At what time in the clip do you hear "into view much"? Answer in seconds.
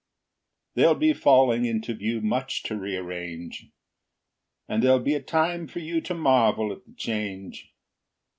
1.65-2.63